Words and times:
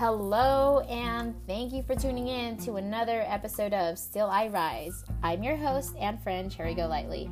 Hello, 0.00 0.80
and 0.88 1.34
thank 1.46 1.74
you 1.74 1.82
for 1.82 1.94
tuning 1.94 2.26
in 2.26 2.56
to 2.56 2.76
another 2.76 3.22
episode 3.26 3.74
of 3.74 3.98
Still 3.98 4.28
I 4.28 4.48
Rise. 4.48 5.04
I'm 5.22 5.42
your 5.42 5.56
host 5.56 5.94
and 6.00 6.18
friend, 6.22 6.50
Cherry 6.50 6.72
Golightly. 6.72 7.30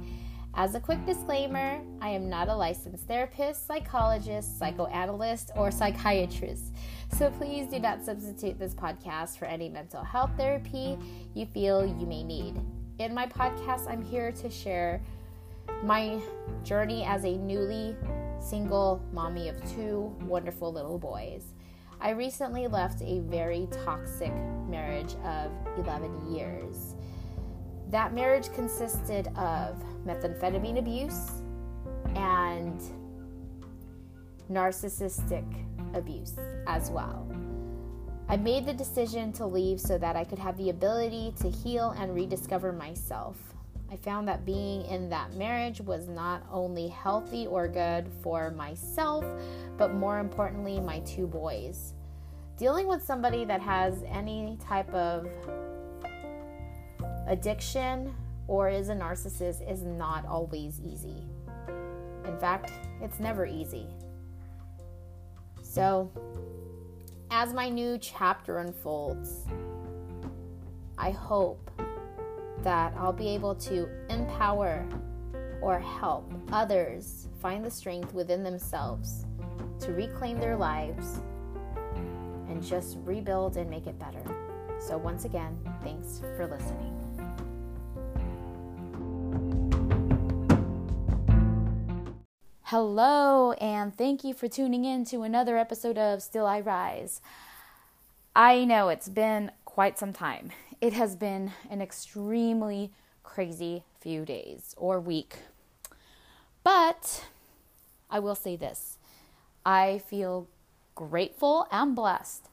As 0.52 0.74
a 0.74 0.80
quick 0.80 1.02
disclaimer, 1.06 1.80
I 2.02 2.10
am 2.10 2.28
not 2.28 2.50
a 2.50 2.54
licensed 2.54 3.06
therapist, 3.06 3.66
psychologist, 3.66 4.58
psychoanalyst, 4.58 5.50
or 5.56 5.70
psychiatrist. 5.70 6.74
So 7.16 7.30
please 7.30 7.70
do 7.70 7.78
not 7.78 8.04
substitute 8.04 8.58
this 8.58 8.74
podcast 8.74 9.38
for 9.38 9.46
any 9.46 9.70
mental 9.70 10.04
health 10.04 10.32
therapy 10.36 10.98
you 11.32 11.46
feel 11.46 11.86
you 11.86 12.06
may 12.06 12.22
need. 12.22 12.60
In 12.98 13.14
my 13.14 13.26
podcast, 13.28 13.90
I'm 13.90 14.02
here 14.02 14.30
to 14.30 14.50
share 14.50 15.00
my 15.82 16.20
journey 16.64 17.02
as 17.04 17.24
a 17.24 17.34
newly 17.34 17.96
single 18.38 19.02
mommy 19.10 19.48
of 19.48 19.56
two 19.72 20.14
wonderful 20.20 20.70
little 20.70 20.98
boys. 20.98 21.44
I 22.00 22.10
recently 22.10 22.68
left 22.68 23.02
a 23.02 23.20
very 23.20 23.66
toxic 23.84 24.32
marriage 24.68 25.14
of 25.24 25.50
11 25.78 26.32
years. 26.32 26.94
That 27.90 28.14
marriage 28.14 28.52
consisted 28.52 29.26
of 29.36 29.82
methamphetamine 30.06 30.78
abuse 30.78 31.30
and 32.14 32.80
narcissistic 34.50 35.44
abuse 35.94 36.36
as 36.68 36.90
well. 36.90 37.26
I 38.28 38.36
made 38.36 38.66
the 38.66 38.74
decision 38.74 39.32
to 39.32 39.46
leave 39.46 39.80
so 39.80 39.98
that 39.98 40.14
I 40.14 40.22
could 40.22 40.38
have 40.38 40.56
the 40.56 40.70
ability 40.70 41.34
to 41.40 41.50
heal 41.50 41.90
and 41.98 42.14
rediscover 42.14 42.72
myself. 42.72 43.36
I 43.90 43.96
found 43.96 44.28
that 44.28 44.44
being 44.44 44.84
in 44.84 45.08
that 45.10 45.34
marriage 45.34 45.80
was 45.80 46.08
not 46.08 46.42
only 46.50 46.88
healthy 46.88 47.46
or 47.46 47.68
good 47.68 48.10
for 48.22 48.50
myself, 48.50 49.24
but 49.78 49.94
more 49.94 50.18
importantly, 50.18 50.78
my 50.78 51.00
two 51.00 51.26
boys. 51.26 51.94
Dealing 52.58 52.86
with 52.86 53.02
somebody 53.02 53.44
that 53.46 53.62
has 53.62 54.02
any 54.06 54.58
type 54.60 54.92
of 54.92 55.26
addiction 57.26 58.14
or 58.46 58.68
is 58.68 58.88
a 58.88 58.94
narcissist 58.94 59.70
is 59.70 59.82
not 59.82 60.26
always 60.26 60.80
easy. 60.80 61.24
In 62.24 62.36
fact, 62.38 62.72
it's 63.00 63.20
never 63.20 63.46
easy. 63.46 63.86
So, 65.62 66.10
as 67.30 67.54
my 67.54 67.68
new 67.68 67.98
chapter 67.98 68.58
unfolds, 68.58 69.46
I 70.96 71.10
hope 71.10 71.70
that 72.62 72.92
I'll 72.96 73.12
be 73.12 73.28
able 73.28 73.54
to 73.54 73.88
empower 74.10 74.86
or 75.60 75.78
help 75.78 76.32
others 76.52 77.28
find 77.40 77.64
the 77.64 77.70
strength 77.70 78.14
within 78.14 78.42
themselves 78.42 79.24
to 79.80 79.92
reclaim 79.92 80.38
their 80.38 80.56
lives 80.56 81.20
and 82.48 82.62
just 82.62 82.98
rebuild 83.04 83.56
and 83.56 83.68
make 83.68 83.86
it 83.86 83.98
better. 83.98 84.22
So, 84.80 84.96
once 84.96 85.24
again, 85.24 85.58
thanks 85.82 86.22
for 86.36 86.46
listening. 86.46 86.94
Hello, 92.62 93.52
and 93.52 93.96
thank 93.96 94.24
you 94.24 94.34
for 94.34 94.46
tuning 94.46 94.84
in 94.84 95.04
to 95.06 95.22
another 95.22 95.56
episode 95.56 95.96
of 95.96 96.22
Still 96.22 96.46
I 96.46 96.60
Rise. 96.60 97.22
I 98.36 98.66
know 98.66 98.90
it's 98.90 99.08
been 99.08 99.52
quite 99.64 99.98
some 99.98 100.12
time. 100.12 100.52
It 100.80 100.92
has 100.92 101.16
been 101.16 101.52
an 101.70 101.82
extremely 101.82 102.92
crazy 103.22 103.84
few 104.00 104.24
days 104.24 104.74
or 104.76 105.00
week. 105.00 105.36
But 106.62 107.24
I 108.10 108.18
will 108.20 108.34
say 108.34 108.56
this 108.56 108.98
I 109.64 109.98
feel 109.98 110.48
grateful 110.94 111.66
and 111.70 111.94
blessed 111.94 112.48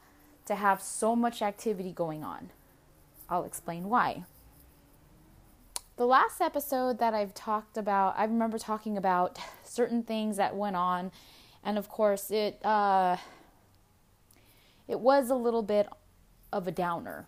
to 0.46 0.56
have 0.56 0.81
so 0.81 1.16
much 1.16 1.42
activity 1.42 1.92
going 1.92 2.23
on. 2.23 2.52
I'll 3.30 3.46
explain 3.46 3.90
why 3.90 4.25
the 5.97 6.06
last 6.06 6.41
episode 6.41 7.00
that 7.00 7.14
I've 7.14 7.34
talked 7.34 7.78
about, 7.78 8.16
I 8.18 8.25
remember 8.25 8.58
talking 8.58 8.97
about 8.97 9.38
certain 9.64 10.03
things 10.03 10.38
that 10.38 10.56
went 10.56 10.75
on, 10.75 11.12
and 11.64 11.78
of 11.78 11.90
course, 11.90 12.31
it 12.31 12.64
uh, 12.66 13.18
it 14.88 15.00
was 15.00 15.30
a 15.30 15.35
little 15.35 15.64
bit 15.64 15.88
of 16.52 16.68
a 16.68 16.72
downer, 16.72 17.28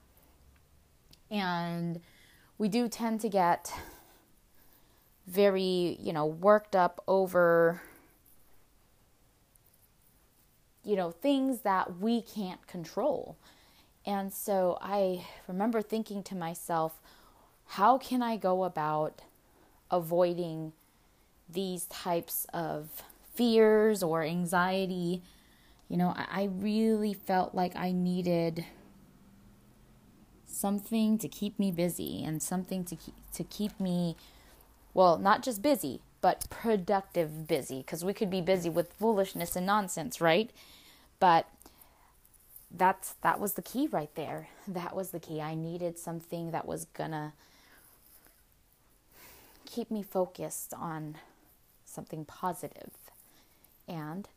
and 1.29 1.99
we 2.57 2.67
do 2.67 2.87
tend 2.87 3.21
to 3.21 3.29
get 3.29 3.71
very, 5.27 5.97
you 5.99 6.13
know, 6.13 6.25
worked 6.25 6.75
up 6.75 7.03
over 7.07 7.81
you 10.87 10.95
know 10.95 11.11
things 11.11 11.59
that 11.61 11.99
we 11.99 12.21
can't 12.21 12.65
control. 12.65 13.37
And 14.05 14.33
so 14.33 14.77
I 14.81 15.25
remember 15.45 15.81
thinking 15.81 16.23
to 16.23 16.35
myself, 16.35 17.01
how 17.65 17.97
can 17.97 18.23
I 18.23 18.37
go 18.37 18.63
about 18.63 19.21
avoiding 19.91 20.71
these 21.49 21.85
types 21.87 22.47
of 22.53 23.03
fears 23.33 24.01
or 24.01 24.23
anxiety? 24.23 25.23
You 25.89 25.97
know, 25.97 26.13
I, 26.15 26.49
really 26.51 27.13
felt 27.13 27.53
like 27.53 27.75
I 27.75 27.91
needed 27.91 28.65
something 30.47 31.17
to 31.19 31.27
keep 31.27 31.59
me 31.59 31.71
busy 31.71 32.23
and 32.23 32.41
something 32.41 32.83
to 32.85 32.95
keep, 32.95 33.13
to 33.33 33.43
keep 33.43 33.79
me 33.79 34.15
well, 34.93 35.19
not 35.19 35.43
just 35.43 35.61
busy, 35.61 36.01
but 36.21 36.49
productive 36.49 37.47
busy 37.47 37.77
because 37.77 38.03
we 38.03 38.13
could 38.13 38.31
be 38.31 38.41
busy 38.41 38.67
with 38.67 38.91
foolishness 38.93 39.55
and 39.55 39.65
nonsense, 39.65 40.19
right? 40.19 40.49
But 41.19 41.47
that's 42.71 43.13
that 43.21 43.39
was 43.39 43.53
the 43.53 43.61
key 43.61 43.87
right 43.87 44.09
there. 44.15 44.49
That 44.67 44.95
was 44.95 45.11
the 45.11 45.19
key. 45.19 45.39
I 45.39 45.53
needed 45.53 45.99
something 45.99 46.49
that 46.49 46.67
was 46.67 46.85
gonna 46.85 47.33
keep 49.67 49.91
me 49.91 50.01
focused 50.01 50.73
on 50.73 51.17
something 51.85 52.25
positive. 52.25 52.91
And, 53.87 54.27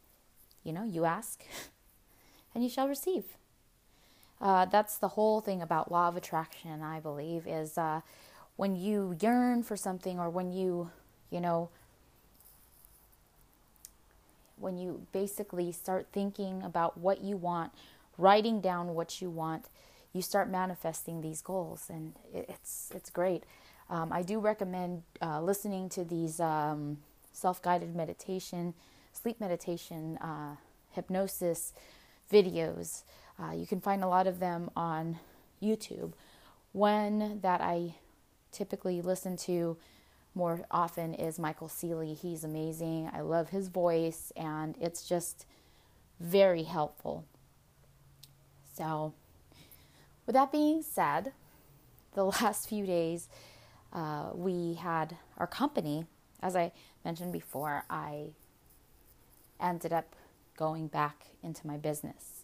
you 0.63 0.73
know, 0.73 0.85
you 0.85 1.07
ask 1.07 1.43
and 2.55 2.63
you 2.63 2.69
shall 2.69 2.89
receive. 2.89 3.25
Uh, 4.41 4.65
that's 4.65 4.97
the 4.99 5.09
whole 5.09 5.41
thing 5.41 5.61
about 5.61 5.93
law 5.93 6.09
of 6.09 6.17
attraction, 6.17 6.83
I 6.83 7.01
believe, 7.01 7.47
is 7.47 7.77
uh, 7.77 8.01
when 8.57 8.75
you 8.75 9.17
yearn 9.21 9.63
for 9.63 9.77
something 9.77 10.19
or 10.19 10.31
when 10.31 10.51
you, 10.51 10.91
you 11.31 11.41
know, 11.41 11.69
when 14.57 14.79
you 14.79 15.07
basically 15.13 15.73
start 15.73 16.07
thinking 16.13 16.63
about 16.63 16.99
what 16.99 17.23
you 17.23 17.37
want, 17.37 17.73
writing 18.17 18.61
down 18.61 18.95
what 18.95 19.21
you 19.21 19.31
want, 19.31 19.67
you 20.13 20.23
start 20.23 20.51
manifesting 20.51 21.21
these 21.21 21.41
goals, 21.41 21.87
and 21.89 22.15
it's 22.33 22.91
it's 22.95 23.11
great. 23.11 23.45
Um, 23.89 24.13
I 24.13 24.23
do 24.23 24.39
recommend 24.39 25.03
uh, 25.23 25.41
listening 25.41 25.89
to 25.91 26.05
these 26.05 26.41
um, 26.41 26.99
self 27.33 27.63
guided 27.63 27.95
meditation, 27.95 28.75
sleep 29.13 29.41
meditation, 29.41 30.17
uh, 30.19 30.57
hypnosis 30.91 31.73
videos. 32.33 33.03
Uh, 33.41 33.53
you 33.53 33.67
can 33.67 33.81
find 33.81 34.05
a 34.05 34.09
lot 34.09 34.27
of 34.27 34.39
them 34.39 34.71
on 34.77 35.19
YouTube. 35.63 36.13
One 36.73 37.41
that 37.41 37.61
I 37.61 37.95
typically 38.53 39.01
listen 39.01 39.37
to 39.39 39.77
more 40.35 40.61
often 40.71 41.15
is 41.15 41.39
Michael 41.39 41.69
Sealey. 41.69 42.17
He's 42.17 42.45
amazing. 42.45 43.11
I 43.13 43.21
love 43.21 43.51
his 43.51 43.69
voice, 43.69 44.33
and 44.37 44.77
it's 44.81 45.09
just 45.09 45.47
very 46.19 46.65
helpful. 46.65 47.25
So, 48.75 49.15
with 50.27 50.35
that 50.35 50.53
being 50.53 50.83
said, 50.83 51.33
the 52.15 52.25
last 52.43 52.69
few 52.69 52.87
days, 52.87 53.29
uh, 53.93 54.31
we 54.35 54.75
had 54.75 55.17
our 55.39 55.47
company, 55.47 56.05
as 56.43 56.55
I 56.55 56.73
mentioned 57.05 57.33
before, 57.33 57.85
I 57.89 58.27
ended 59.59 59.93
up 59.93 60.15
going 60.57 60.87
back 60.89 61.27
into 61.43 61.67
my 61.67 61.77
business 61.77 62.40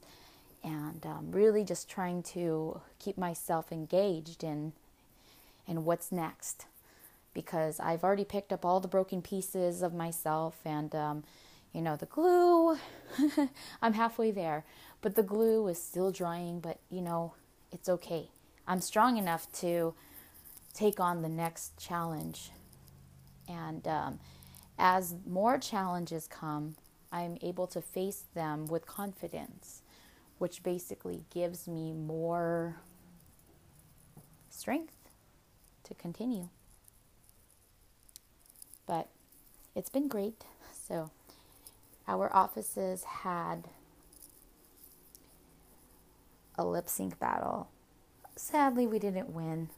and 0.67 1.07
um, 1.07 1.31
really 1.31 1.65
just 1.65 1.89
trying 1.89 2.23
to 2.23 2.81
keep 2.99 3.17
myself 3.17 3.73
engaged 3.73 4.45
in 4.45 4.73
in 5.67 5.85
what's 5.85 6.13
next. 6.13 6.67
Because 7.33 7.81
I've 7.81 8.03
already 8.03 8.25
picked 8.25 8.53
up 8.53 8.65
all 8.65 8.81
the 8.81 8.89
broken 8.89 9.23
pieces 9.23 9.83
of 9.83 9.95
myself 9.95 10.59
and 10.65 10.95
um, 10.95 11.25
you 11.73 11.81
know 11.81 11.97
the 11.97 12.07
glue 12.07 12.77
I'm 13.83 13.95
halfway 13.95 14.31
there. 14.31 14.65
But 15.01 15.15
the 15.15 15.23
glue 15.23 15.69
is 15.69 15.81
still 15.81 16.11
drying 16.11 16.61
but 16.61 16.79
you 16.91 17.01
know 17.01 17.35
it's 17.73 17.89
okay. 17.89 18.31
I'm 18.67 18.81
strong 18.81 19.17
enough 19.17 19.51
to 19.61 19.95
take 20.75 20.99
on 20.99 21.23
the 21.23 21.29
next 21.29 21.79
challenge. 21.79 22.51
And 23.49 23.87
um, 23.87 24.19
as 24.79 25.15
more 25.27 25.59
challenges 25.59 26.27
come, 26.27 26.75
I'm 27.13 27.39
able 27.43 27.67
to 27.69 27.81
face 27.81 28.25
them 28.35 28.67
with 28.67 28.87
confidence, 28.87 29.83
which 30.39 30.63
basically 30.63 31.25
gives 31.31 31.67
me 31.67 31.93
more 31.93 32.77
strength 34.51 34.95
to 35.85 35.95
continue. 35.95 36.49
But 38.87 39.09
it's 39.75 39.91
been 39.91 40.09
great. 40.09 40.45
So, 40.89 41.11
our 42.07 42.33
offices 42.33 43.03
had 43.03 43.65
a 46.57 46.65
lip 46.65 46.89
sync 46.89 47.19
battle. 47.19 47.69
Sadly, 48.37 48.87
we 48.87 49.01
didn't 49.01 49.31
win, 49.31 49.69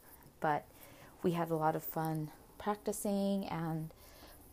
but 0.40 0.66
we 1.22 1.32
had 1.32 1.48
a 1.50 1.56
lot 1.56 1.74
of 1.74 1.82
fun 1.82 2.30
practicing 2.58 3.46
and 3.46 3.90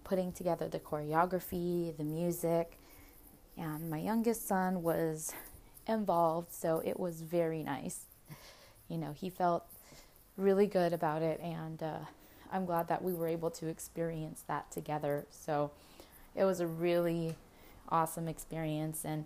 putting 0.06 0.32
together 0.32 0.70
the 0.70 0.80
choreography, 0.80 1.96
the 1.98 2.06
music, 2.06 2.78
and 3.58 3.90
my 3.90 4.00
youngest 4.00 4.48
son 4.48 4.82
was 4.82 5.34
involved, 5.88 6.54
so 6.54 6.82
it 6.86 7.00
was 7.00 7.22
very 7.22 7.64
nice. 7.64 8.06
You 8.90 8.98
know, 8.98 9.14
he 9.14 9.30
felt 9.30 9.66
really 10.38 10.68
good 10.68 10.94
about 10.94 11.22
it, 11.22 11.40
and 11.42 11.82
uh, 11.82 12.00
I'm 12.52 12.66
glad 12.66 12.88
that 12.88 13.04
we 13.04 13.14
were 13.14 13.28
able 13.28 13.50
to 13.52 13.68
experience 13.68 14.44
that 14.48 14.72
together. 14.72 15.26
So 15.30 15.72
it 16.36 16.44
was 16.44 16.60
a 16.60 16.68
really 16.68 17.36
awesome 17.90 18.28
experience, 18.28 19.06
and 19.06 19.26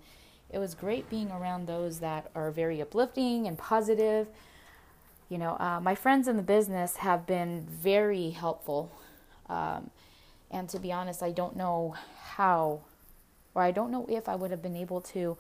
it 0.50 0.60
was 0.60 0.76
great 0.76 1.10
being 1.10 1.32
around 1.32 1.68
those 1.68 2.00
that 2.00 2.30
are 2.36 2.52
very 2.52 2.82
uplifting 2.82 3.48
and 3.48 3.58
positive. 3.58 4.28
You 5.30 5.38
know, 5.38 5.58
uh, 5.60 5.80
my 5.82 5.94
friends 5.96 6.28
in 6.28 6.38
the 6.38 6.44
business 6.44 6.98
have 6.98 7.28
been 7.28 7.68
very 7.70 8.32
helpful. 8.32 8.92
Um, 9.48 9.92
and 10.52 10.68
to 10.70 10.80
be 10.80 10.92
honest, 10.92 11.22
I 11.22 11.32
don't 11.32 11.56
know 11.56 11.96
how, 12.32 12.82
or 13.54 13.62
I 13.62 13.72
don't 13.72 13.92
know 13.92 14.08
if 14.10 14.28
I 14.28 14.36
would 14.36 14.50
have 14.50 14.62
been 14.62 14.76
able 14.76 15.02
to 15.02 15.38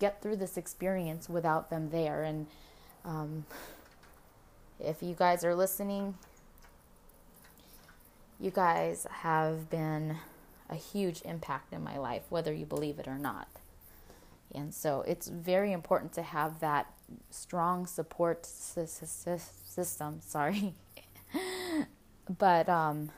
get 0.00 0.20
through 0.20 0.36
this 0.36 0.56
experience 0.56 1.28
without 1.28 1.70
them 1.70 1.90
there. 1.90 2.24
And 2.24 2.48
um, 3.04 3.44
if 4.80 5.02
you 5.02 5.14
guys 5.14 5.44
are 5.44 5.54
listening, 5.54 6.14
you 8.40 8.50
guys 8.50 9.06
have 9.10 9.70
been 9.70 10.16
a 10.68 10.74
huge 10.74 11.22
impact 11.22 11.72
in 11.72 11.84
my 11.84 11.98
life, 11.98 12.22
whether 12.30 12.52
you 12.52 12.64
believe 12.64 12.98
it 12.98 13.06
or 13.06 13.18
not. 13.18 13.48
And 14.52 14.74
so 14.74 15.04
it's 15.06 15.28
very 15.28 15.72
important 15.72 16.12
to 16.14 16.22
have 16.22 16.58
that 16.60 16.92
strong 17.30 17.86
support 17.86 18.46
system. 18.46 20.20
Sorry. 20.26 20.74
but 22.38 22.68
um, 22.68 23.10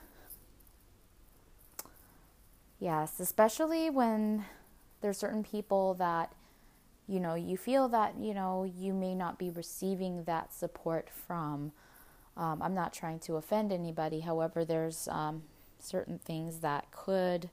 yes, 2.79 3.19
especially 3.19 3.89
when 3.89 4.45
there's 5.01 5.17
certain 5.17 5.43
people 5.43 5.95
that 5.95 6.31
you 7.13 7.19
know 7.19 7.35
you 7.35 7.57
feel 7.57 7.87
that 7.89 8.15
you 8.19 8.33
know 8.33 8.63
you 8.63 8.91
may 8.91 9.13
not 9.13 9.37
be 9.37 9.51
receiving 9.51 10.23
that 10.23 10.51
support 10.51 11.09
from. 11.27 11.71
Um, 12.35 12.59
I'm 12.63 12.73
not 12.73 12.91
trying 12.91 13.19
to 13.19 13.35
offend 13.35 13.71
anybody. 13.71 14.21
However, 14.21 14.65
there's 14.65 15.07
um, 15.09 15.43
certain 15.77 16.17
things 16.17 16.61
that 16.61 16.89
could, 16.89 17.51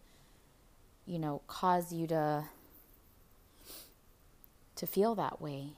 you 1.04 1.18
know, 1.18 1.42
cause 1.46 1.92
you 1.92 2.06
to 2.06 2.44
to 4.76 4.86
feel 4.86 5.14
that 5.16 5.42
way, 5.42 5.74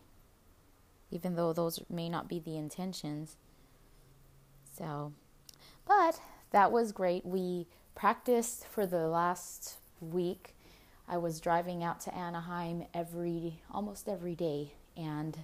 even 1.10 1.34
though 1.34 1.52
those 1.52 1.80
may 1.90 2.08
not 2.08 2.28
be 2.28 2.38
the 2.38 2.56
intentions. 2.56 3.36
So, 4.78 5.12
but 5.88 6.20
that 6.52 6.70
was 6.70 6.92
great. 6.92 7.26
We 7.26 7.66
practiced 7.96 8.64
for 8.64 8.86
the 8.86 9.08
last 9.08 9.78
week. 10.00 10.54
I 11.08 11.16
was 11.18 11.40
driving 11.40 11.82
out 11.82 12.00
to 12.02 12.14
Anaheim 12.14 12.84
every 12.94 13.60
almost 13.72 14.08
every 14.08 14.34
day 14.34 14.72
and 14.96 15.36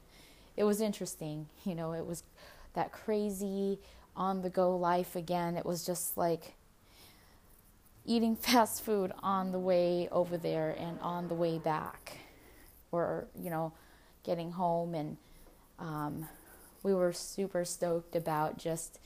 it 0.57 0.65
was 0.65 0.81
interesting. 0.81 1.47
You 1.65 1.75
know, 1.75 1.93
it 1.93 2.07
was 2.07 2.23
that 2.75 2.93
crazy 2.93 3.79
on 4.17 4.43
the 4.43 4.51
go 4.51 4.77
life 4.77 5.15
again. 5.17 5.57
It 5.57 5.67
was 5.67 5.85
just 5.85 6.17
like 6.17 6.55
eating 8.07 8.37
fast 8.49 8.83
food 8.83 9.13
on 9.23 9.53
the 9.53 9.59
way 9.59 10.09
over 10.11 10.37
there 10.37 10.75
and 10.79 10.99
on 11.01 11.29
the 11.29 11.35
way 11.35 11.59
back 11.59 12.19
or 12.91 13.27
you 13.39 13.51
know 13.51 13.73
getting 14.25 14.53
home 14.53 14.95
and 14.95 15.17
um, 15.79 16.27
we 16.83 16.95
were 16.95 17.13
super 17.13 17.65
stoked 17.65 18.17
about 18.17 18.59
just 18.59 18.99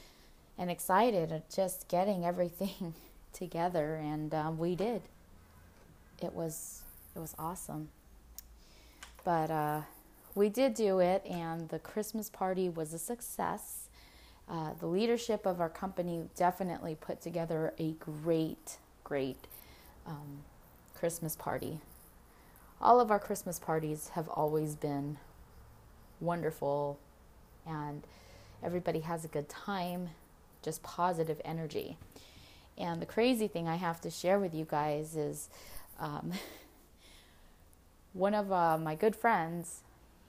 and 0.57 0.71
excited 0.71 1.33
at 1.33 1.51
just 1.51 1.89
getting 1.89 2.25
everything 2.25 2.95
together 3.33 3.97
and 3.97 4.33
um, 4.35 4.59
we 4.59 4.77
did 4.77 5.03
it 6.25 6.33
was 6.33 6.83
it 7.15 7.19
was 7.19 7.35
awesome. 7.39 7.89
But 9.25 9.51
uh, 9.51 9.81
we 10.35 10.49
did 10.49 10.75
do 10.75 10.99
it 10.99 11.25
and 11.29 11.69
the 11.69 11.79
christmas 11.79 12.31
party 12.31 12.69
was 12.69 12.93
a 12.93 12.99
success. 12.99 13.89
Uh, 14.49 14.71
the 14.81 14.87
leadership 14.87 15.47
of 15.47 15.61
our 15.61 15.69
company 15.69 16.25
definitely 16.37 16.97
put 16.97 17.21
together 17.21 17.73
a 17.79 17.93
great 17.93 18.79
great 19.05 19.47
um, 20.07 20.39
christmas 20.95 21.37
party. 21.37 21.81
All 22.83 23.01
of 23.01 23.13
our 23.13 23.21
Christmas 23.21 23.61
parties 23.61 24.11
have 24.15 24.29
always 24.29 24.75
been 24.75 25.17
wonderful 26.21 26.99
and 27.65 28.03
everybody 28.61 29.01
has 29.01 29.25
a 29.25 29.29
good 29.29 29.49
time, 29.49 30.11
just 30.63 30.83
positive 30.83 31.41
energy. 31.45 31.97
And 32.77 33.01
the 33.01 33.07
crazy 33.07 33.47
thing 33.47 33.69
I 33.69 33.77
have 33.77 34.01
to 34.01 34.11
share 34.11 34.41
with 34.41 34.53
you 34.53 34.67
guys 34.69 35.15
is 35.15 35.49
um, 35.99 36.33
one 38.13 38.35
of 38.35 38.53
uh, 38.53 38.79
my 38.79 38.95
good 38.95 39.17
friends, 39.17 39.81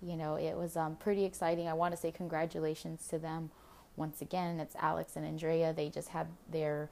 you 0.02 0.16
know, 0.16 0.36
it 0.36 0.56
was 0.56 0.76
um, 0.76 0.96
pretty 0.96 1.26
exciting. 1.26 1.68
I 1.68 1.74
want 1.74 1.94
to 1.94 2.00
say 2.00 2.12
congratulations 2.12 3.08
to 3.08 3.18
them 3.18 3.52
once 3.96 4.22
again. 4.22 4.60
It's 4.60 4.76
Alex 4.76 5.16
and 5.16 5.26
Andrea. 5.26 5.74
They 5.74 5.90
just 5.90 6.10
had 6.10 6.28
their 6.52 6.90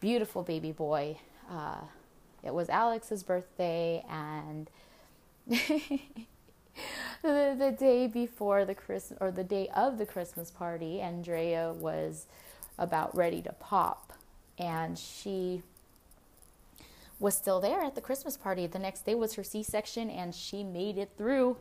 beautiful 0.00 0.42
baby 0.42 0.72
boy. 0.72 1.18
Uh, 1.50 1.80
it 2.42 2.54
was 2.54 2.68
Alex's 2.68 3.22
birthday, 3.22 4.04
and 4.08 4.70
the, 5.46 6.00
the 7.22 7.74
day 7.78 8.06
before 8.06 8.64
the 8.64 8.74
Christmas 8.74 9.18
or 9.20 9.30
the 9.30 9.44
day 9.44 9.68
of 9.74 9.98
the 9.98 10.06
Christmas 10.06 10.50
party, 10.50 11.00
Andrea 11.00 11.72
was 11.72 12.26
about 12.78 13.16
ready 13.16 13.42
to 13.42 13.52
pop, 13.52 14.12
and 14.58 14.98
she 14.98 15.62
was 17.18 17.36
still 17.36 17.60
there 17.60 17.80
at 17.80 17.94
the 17.94 18.00
Christmas 18.00 18.36
party. 18.36 18.66
The 18.66 18.78
next 18.78 19.04
day 19.04 19.14
was 19.14 19.34
her 19.34 19.44
C 19.44 19.62
section, 19.62 20.08
and 20.10 20.34
she 20.34 20.62
made 20.62 20.98
it 20.98 21.10
through. 21.16 21.56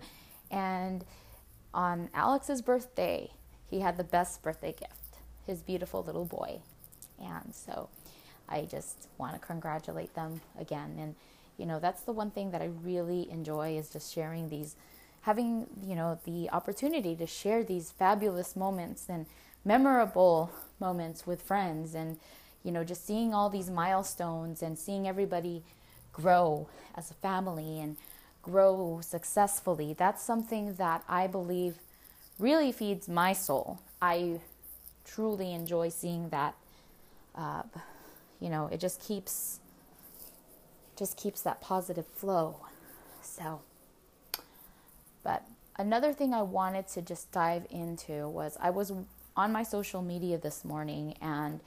And 0.52 1.04
on 1.74 2.10
Alex's 2.14 2.62
birthday, 2.62 3.32
he 3.70 3.80
had 3.80 3.98
the 3.98 4.04
best 4.04 4.42
birthday 4.42 4.74
gift 4.74 4.94
his 5.48 5.62
beautiful 5.62 6.04
little 6.04 6.26
boy. 6.26 6.60
And 7.20 7.56
so 7.56 7.90
I 8.50 8.64
just 8.70 9.08
want 9.18 9.34
to 9.34 9.40
congratulate 9.40 10.14
them 10.14 10.42
again. 10.60 10.98
And, 11.00 11.16
you 11.58 11.66
know, 11.66 11.80
that's 11.80 12.02
the 12.02 12.12
one 12.12 12.32
thing 12.32 12.52
that 12.52 12.62
I 12.62 12.70
really 12.84 13.32
enjoy 13.32 13.78
is 13.78 13.90
just 13.90 14.14
sharing 14.14 14.50
these, 14.50 14.76
having, 15.22 15.66
you 15.82 15.96
know, 15.96 16.20
the 16.26 16.50
opportunity 16.52 17.16
to 17.16 17.26
share 17.26 17.64
these 17.64 17.92
fabulous 17.92 18.56
moments 18.56 19.06
and 19.08 19.26
memorable 19.66 20.52
moments 20.80 21.26
with 21.26 21.42
friends 21.42 21.96
and, 21.96 22.20
you 22.68 22.74
know, 22.74 22.84
just 22.84 23.08
seeing 23.08 23.34
all 23.34 23.50
these 23.50 23.70
milestones 23.70 24.62
and 24.62 24.78
seeing 24.78 25.08
everybody 25.08 25.64
grow 26.12 26.68
as 26.96 27.10
a 27.10 27.14
family 27.14 27.80
and 27.80 27.96
grow 28.42 29.00
successfully. 29.02 29.94
That's 29.94 30.22
something 30.22 30.74
that 30.74 31.02
I 31.08 31.28
believe 31.28 31.76
really 32.38 32.74
feeds 32.74 33.08
my 33.08 33.32
soul. 33.32 33.80
I 34.02 34.42
truly 35.06 35.54
enjoy 35.54 35.88
seeing 35.88 36.28
that. 36.30 36.56
Uh, 37.34 37.64
you 38.42 38.50
know, 38.50 38.68
it 38.70 38.82
just 38.82 39.02
keeps 39.02 39.62
just 40.98 41.16
keeps 41.16 41.40
that 41.44 41.62
positive 41.62 42.06
flow. 42.06 42.58
So, 43.22 43.62
but 45.24 45.44
another 45.78 46.12
thing 46.12 46.34
I 46.34 46.42
wanted 46.42 46.90
to 46.90 47.02
just 47.02 47.32
dive 47.32 47.66
into 47.70 48.28
was 48.28 48.58
I 48.60 48.72
was 48.72 48.92
on 49.38 49.54
my 49.54 49.64
social 49.64 50.02
media 50.02 50.38
this 50.38 50.66
morning 50.66 51.16
and 51.22 51.62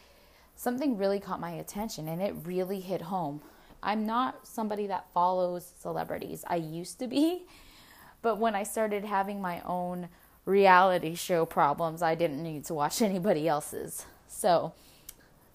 something 0.60 0.98
really 0.98 1.18
caught 1.18 1.40
my 1.40 1.52
attention 1.52 2.06
and 2.06 2.20
it 2.20 2.34
really 2.44 2.80
hit 2.80 3.00
home. 3.00 3.40
I'm 3.82 4.04
not 4.04 4.46
somebody 4.46 4.86
that 4.88 5.06
follows 5.14 5.72
celebrities. 5.80 6.44
I 6.46 6.56
used 6.56 6.98
to 6.98 7.06
be, 7.06 7.46
but 8.22 8.36
when 8.36 8.54
I 8.54 8.64
started 8.64 9.06
having 9.06 9.40
my 9.40 9.62
own 9.62 10.10
reality 10.44 11.14
show 11.14 11.46
problems, 11.46 12.02
I 12.02 12.14
didn't 12.14 12.42
need 12.42 12.66
to 12.66 12.74
watch 12.74 13.00
anybody 13.10 13.48
else's. 13.48 14.04
So, 14.28 14.74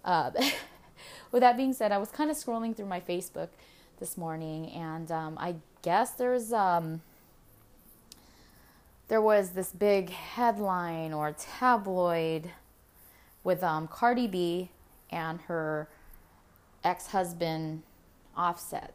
uh, 0.04 0.32
with 1.32 1.42
that 1.42 1.56
being 1.56 1.74
said, 1.74 1.92
I 1.92 2.00
was 2.00 2.10
kind 2.10 2.32
of 2.32 2.38
scrolling 2.38 2.76
through 2.76 2.88
my 2.88 3.00
Facebook 3.00 3.50
this 4.00 4.18
morning, 4.18 4.72
and 4.72 5.12
um, 5.12 5.38
I 5.40 5.56
guess 5.84 6.12
there's 6.12 6.52
um, 6.52 7.02
there 9.08 9.22
was 9.22 9.52
this 9.52 9.72
big 9.72 10.10
headline 10.10 11.14
or 11.14 11.32
tabloid 11.32 12.50
with 13.44 13.64
um, 13.64 13.88
Cardi 13.88 14.26
B 14.26 14.72
and 15.12 15.42
her 15.42 15.90
ex-husband 16.84 17.84
Offset. 18.38 18.94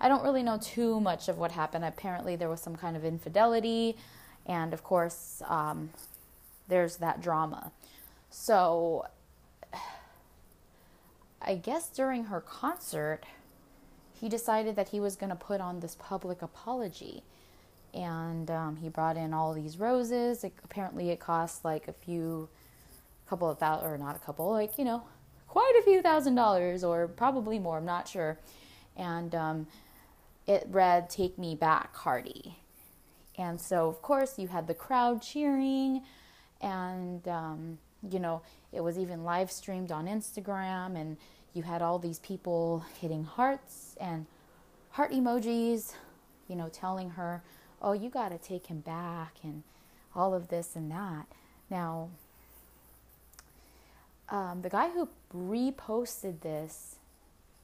I 0.00 0.08
don't 0.08 0.22
really 0.24 0.42
know 0.42 0.58
too 0.58 1.00
much 1.00 1.28
of 1.28 1.38
what 1.38 1.52
happened. 1.52 1.84
Apparently, 1.84 2.34
there 2.36 2.48
was 2.48 2.60
some 2.60 2.76
kind 2.76 2.96
of 2.96 3.04
infidelity, 3.04 3.96
and 4.46 4.72
of 4.72 4.82
course, 4.82 5.42
um, 5.46 5.90
there's 6.68 6.96
that 6.96 7.20
drama. 7.20 7.72
So 8.30 9.06
I 11.42 11.56
guess 11.56 11.88
during 11.90 12.24
her 12.24 12.40
concert, 12.40 13.20
he 14.18 14.28
decided 14.30 14.76
that 14.76 14.88
he 14.88 15.00
was 15.00 15.14
going 15.16 15.30
to 15.30 15.36
put 15.36 15.60
on 15.60 15.80
this 15.80 15.96
public 15.98 16.42
apology. 16.42 17.22
and 17.94 18.50
um, 18.50 18.76
he 18.76 18.88
brought 18.88 19.16
in 19.16 19.32
all 19.32 19.54
these 19.54 19.78
roses. 19.78 20.44
It, 20.44 20.52
apparently, 20.64 21.10
it 21.10 21.20
cost 21.20 21.64
like 21.64 21.88
a 21.88 21.92
few, 21.92 22.48
couple 23.28 23.48
of 23.48 23.58
thousand, 23.58 23.88
or 23.90 23.96
not 23.96 24.16
a 24.16 24.18
couple, 24.18 24.50
like 24.50 24.76
you 24.78 24.84
know, 24.84 25.04
quite 25.54 25.76
a 25.78 25.82
few 25.84 26.02
thousand 26.02 26.34
dollars, 26.34 26.82
or 26.82 27.06
probably 27.06 27.60
more. 27.60 27.78
I'm 27.78 27.84
not 27.84 28.08
sure. 28.08 28.40
And 28.96 29.32
um, 29.36 29.68
it 30.48 30.66
read 30.68 31.08
"Take 31.08 31.38
Me 31.38 31.54
Back, 31.54 31.92
Cardi," 31.92 32.58
and 33.38 33.60
so 33.60 33.88
of 33.88 34.02
course 34.02 34.36
you 34.36 34.48
had 34.48 34.66
the 34.66 34.74
crowd 34.74 35.22
cheering, 35.22 36.02
and 36.60 37.26
um, 37.28 37.78
you 38.10 38.18
know 38.18 38.42
it 38.72 38.82
was 38.82 38.98
even 38.98 39.22
live 39.22 39.48
streamed 39.48 39.92
on 39.92 40.08
Instagram, 40.08 41.00
and 41.00 41.16
you 41.52 41.62
had 41.62 41.82
all 41.82 42.00
these 42.00 42.18
people 42.18 42.84
hitting 43.00 43.22
hearts 43.22 43.94
and 44.00 44.26
heart 44.90 45.12
emojis, 45.12 45.94
you 46.48 46.56
know, 46.56 46.68
telling 46.68 47.10
her, 47.10 47.44
"Oh, 47.80 47.92
you 47.92 48.10
got 48.10 48.30
to 48.30 48.38
take 48.38 48.66
him 48.66 48.80
back," 48.80 49.36
and 49.44 49.62
all 50.16 50.34
of 50.34 50.48
this 50.48 50.74
and 50.74 50.90
that. 50.90 51.26
Now, 51.70 52.10
um, 54.28 54.62
the 54.62 54.70
guy 54.70 54.90
who 54.90 55.08
reposted 55.34 56.40
this, 56.40 56.96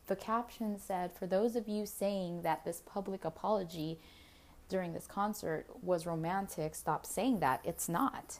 the 0.06 0.16
caption 0.16 0.78
said, 0.78 1.12
For 1.12 1.26
those 1.26 1.56
of 1.56 1.68
you 1.68 1.86
saying 1.86 2.42
that 2.42 2.64
this 2.64 2.82
public 2.84 3.24
apology 3.24 3.98
during 4.68 4.92
this 4.92 5.06
concert 5.06 5.66
was 5.82 6.06
romantic, 6.06 6.74
stop 6.74 7.04
saying 7.06 7.40
that. 7.40 7.60
It's 7.64 7.88
not. 7.88 8.38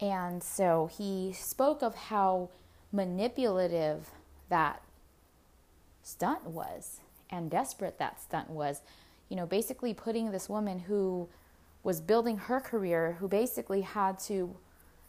And 0.00 0.42
so 0.42 0.90
he 0.96 1.32
spoke 1.32 1.82
of 1.82 1.94
how 1.94 2.50
manipulative 2.92 4.10
that 4.48 4.82
stunt 6.02 6.44
was 6.44 7.00
and 7.30 7.50
desperate 7.50 7.98
that 7.98 8.20
stunt 8.20 8.50
was. 8.50 8.82
You 9.28 9.36
know, 9.36 9.46
basically 9.46 9.94
putting 9.94 10.30
this 10.30 10.48
woman 10.48 10.80
who 10.80 11.28
was 11.82 12.00
building 12.00 12.36
her 12.36 12.60
career, 12.60 13.16
who 13.20 13.28
basically 13.28 13.80
had 13.80 14.18
to, 14.18 14.54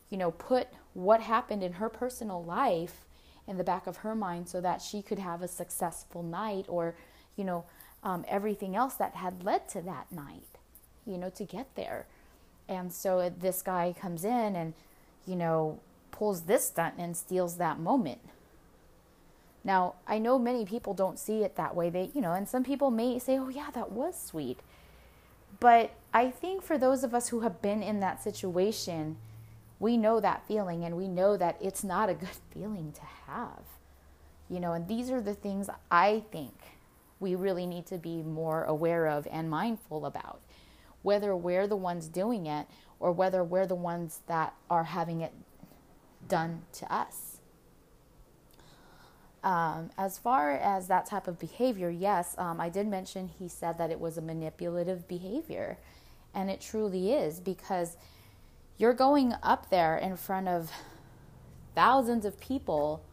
you 0.09 0.17
know, 0.17 0.31
put 0.31 0.67
what 0.97 1.21
happened 1.21 1.61
in 1.61 1.73
her 1.73 1.89
personal 1.89 2.43
life 2.43 3.05
in 3.47 3.57
the 3.57 3.63
back 3.63 3.85
of 3.85 3.97
her 3.97 4.15
mind 4.15 4.49
so 4.49 4.59
that 4.59 4.81
she 4.81 5.03
could 5.03 5.19
have 5.19 5.43
a 5.43 5.47
successful 5.47 6.23
night 6.23 6.65
or, 6.67 6.95
you 7.35 7.43
know, 7.43 7.63
um, 8.03 8.25
everything 8.27 8.75
else 8.75 8.95
that 8.95 9.13
had 9.13 9.43
led 9.43 9.69
to 9.69 9.79
that 9.81 10.11
night, 10.11 10.57
you 11.05 11.17
know, 11.17 11.29
to 11.29 11.43
get 11.43 11.75
there. 11.75 12.07
And 12.67 12.91
so 12.91 13.29
this 13.29 13.61
guy 13.61 13.93
comes 13.99 14.25
in 14.25 14.55
and, 14.55 14.73
you 15.27 15.35
know, 15.35 15.79
pulls 16.09 16.41
this 16.41 16.65
stunt 16.65 16.95
and 16.97 17.15
steals 17.15 17.57
that 17.57 17.79
moment. 17.79 18.21
Now, 19.63 19.95
I 20.07 20.17
know 20.17 20.39
many 20.39 20.65
people 20.65 20.95
don't 20.95 21.19
see 21.19 21.43
it 21.43 21.57
that 21.57 21.75
way. 21.75 21.91
They, 21.91 22.09
you 22.15 22.21
know, 22.21 22.33
and 22.33 22.49
some 22.49 22.63
people 22.63 22.89
may 22.89 23.19
say, 23.19 23.37
"Oh 23.37 23.49
yeah, 23.49 23.69
that 23.73 23.91
was 23.91 24.19
sweet." 24.19 24.61
But 25.59 25.91
I 26.13 26.31
think 26.31 26.63
for 26.63 26.77
those 26.77 27.03
of 27.03 27.13
us 27.13 27.29
who 27.29 27.41
have 27.41 27.61
been 27.61 27.83
in 27.83 27.99
that 27.99 28.23
situation, 28.23 29.17
we 29.79 29.97
know 29.97 30.19
that 30.19 30.47
feeling 30.47 30.83
and 30.83 30.95
we 30.95 31.07
know 31.07 31.37
that 31.37 31.57
it's 31.61 31.83
not 31.83 32.09
a 32.09 32.13
good 32.13 32.29
feeling 32.53 32.91
to 32.93 33.01
have. 33.27 33.63
You 34.49 34.59
know, 34.59 34.73
and 34.73 34.87
these 34.87 35.11
are 35.11 35.21
the 35.21 35.33
things 35.33 35.69
I 35.91 36.23
think 36.31 36.53
we 37.19 37.35
really 37.35 37.65
need 37.65 37.85
to 37.87 37.97
be 37.97 38.21
more 38.21 38.63
aware 38.63 39.07
of 39.07 39.27
and 39.31 39.49
mindful 39.49 40.05
about. 40.05 40.39
Whether 41.01 41.35
we're 41.35 41.67
the 41.67 41.75
ones 41.75 42.07
doing 42.07 42.45
it 42.45 42.67
or 42.99 43.11
whether 43.11 43.43
we're 43.43 43.67
the 43.67 43.75
ones 43.75 44.21
that 44.27 44.53
are 44.69 44.85
having 44.85 45.21
it 45.21 45.33
done 46.27 46.63
to 46.73 46.93
us. 46.93 47.37
Um, 49.43 49.91
as 49.97 50.17
far 50.17 50.51
as 50.51 50.87
that 50.87 51.05
type 51.05 51.27
of 51.27 51.39
behavior, 51.39 51.89
yes, 51.89 52.35
um, 52.37 52.59
I 52.59 52.69
did 52.69 52.87
mention 52.87 53.29
he 53.39 53.47
said 53.47 53.77
that 53.77 53.91
it 53.91 53.99
was 53.99 54.17
a 54.17 54.21
manipulative 54.21 55.07
behavior. 55.07 55.77
And 56.33 56.49
it 56.49 56.59
truly 56.59 57.13
is 57.13 57.39
because 57.39 57.97
you're 58.77 58.93
going 58.93 59.33
up 59.41 59.69
there 59.69 59.97
in 59.97 60.15
front 60.15 60.47
of 60.47 60.71
thousands 61.75 62.25
of 62.25 62.39
people, 62.39 63.03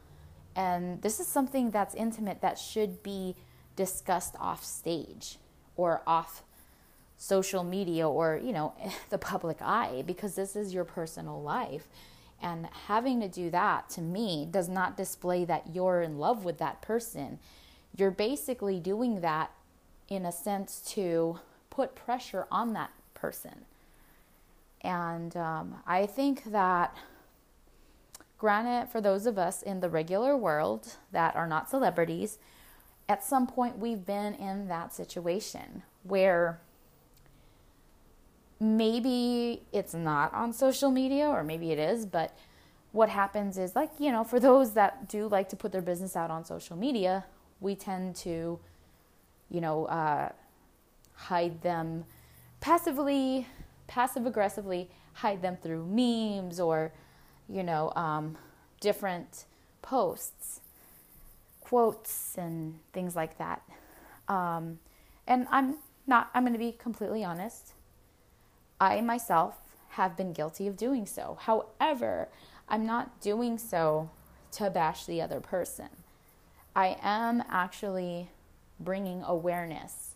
and 0.54 1.00
this 1.02 1.20
is 1.20 1.26
something 1.26 1.70
that's 1.70 1.94
intimate 1.94 2.40
that 2.40 2.58
should 2.58 3.02
be 3.02 3.34
discussed 3.76 4.34
off 4.38 4.64
stage 4.64 5.38
or 5.76 6.02
off 6.06 6.42
social 7.16 7.64
media 7.64 8.08
or, 8.08 8.40
you 8.42 8.52
know, 8.52 8.74
the 9.10 9.18
public 9.18 9.58
eye 9.60 10.02
because 10.06 10.34
this 10.34 10.54
is 10.54 10.74
your 10.74 10.84
personal 10.84 11.40
life. 11.40 11.86
And 12.42 12.68
having 12.86 13.20
to 13.20 13.28
do 13.28 13.48
that 13.50 13.88
to 13.90 14.02
me 14.02 14.46
does 14.50 14.68
not 14.68 14.96
display 14.96 15.44
that 15.46 15.74
you're 15.74 16.02
in 16.02 16.18
love 16.18 16.44
with 16.44 16.58
that 16.58 16.82
person. 16.82 17.38
You're 17.96 18.10
basically 18.10 18.80
doing 18.80 19.22
that 19.22 19.50
in 20.08 20.26
a 20.26 20.32
sense 20.32 20.82
to 20.88 21.38
put 21.70 21.94
pressure 21.94 22.46
on 22.50 22.74
that 22.74 22.90
person. 23.14 23.64
And 24.84 25.34
um, 25.36 25.76
I 25.86 26.04
think 26.04 26.44
that, 26.44 26.94
granted, 28.38 28.90
for 28.92 29.00
those 29.00 29.24
of 29.26 29.38
us 29.38 29.62
in 29.62 29.80
the 29.80 29.88
regular 29.88 30.36
world 30.36 30.96
that 31.10 31.34
are 31.34 31.46
not 31.46 31.70
celebrities, 31.70 32.38
at 33.08 33.24
some 33.24 33.46
point 33.46 33.78
we've 33.78 34.04
been 34.04 34.34
in 34.34 34.68
that 34.68 34.94
situation 34.94 35.82
where 36.02 36.60
maybe 38.60 39.62
it's 39.72 39.94
not 39.94 40.32
on 40.34 40.52
social 40.52 40.90
media 40.90 41.26
or 41.26 41.42
maybe 41.42 41.72
it 41.72 41.78
is, 41.78 42.04
but 42.04 42.36
what 42.92 43.08
happens 43.08 43.58
is 43.58 43.74
like, 43.74 43.90
you 43.98 44.12
know, 44.12 44.22
for 44.22 44.38
those 44.38 44.72
that 44.72 45.08
do 45.08 45.26
like 45.28 45.48
to 45.48 45.56
put 45.56 45.72
their 45.72 45.82
business 45.82 46.14
out 46.14 46.30
on 46.30 46.44
social 46.44 46.76
media, 46.76 47.24
we 47.60 47.74
tend 47.74 48.14
to, 48.16 48.58
you 49.50 49.60
know, 49.60 49.86
uh, 49.86 50.28
hide 51.14 51.62
them 51.62 52.04
passively, 52.60 53.46
passive 53.86 54.26
aggressively 54.26 54.90
hide 55.14 55.42
them 55.42 55.56
through 55.56 55.86
memes 55.86 56.58
or, 56.60 56.92
you 57.48 57.62
know, 57.62 57.92
um, 57.94 58.36
different 58.80 59.44
posts, 59.82 60.60
quotes, 61.60 62.36
and 62.36 62.78
things 62.92 63.14
like 63.14 63.38
that. 63.38 63.62
Um, 64.28 64.78
and 65.26 65.46
I'm 65.50 65.76
not, 66.06 66.30
I'm 66.34 66.42
going 66.42 66.52
to 66.52 66.58
be 66.58 66.72
completely 66.72 67.24
honest. 67.24 67.72
I 68.80 69.00
myself 69.00 69.56
have 69.90 70.16
been 70.16 70.32
guilty 70.32 70.66
of 70.66 70.76
doing 70.76 71.06
so. 71.06 71.38
However, 71.40 72.28
I'm 72.68 72.84
not 72.84 73.20
doing 73.20 73.58
so 73.58 74.10
to 74.52 74.70
bash 74.70 75.06
the 75.06 75.22
other 75.22 75.40
person. 75.40 75.88
I 76.74 76.96
am 77.02 77.42
actually 77.48 78.30
bringing 78.80 79.22
awareness 79.22 80.14